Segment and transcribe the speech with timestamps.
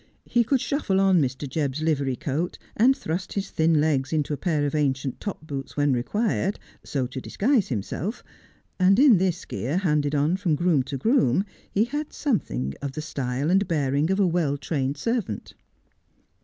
[0.25, 1.47] He could shuffle on Mr.
[1.47, 5.77] Jebb's livery coat and thrust his thin legs into a pair of ancient top boots
[5.77, 8.23] when re quired so to disguise himself,
[8.79, 13.01] and in this gear, handed on from groom to groom, he had something of the
[13.03, 15.53] style and bearing of a well trained servant.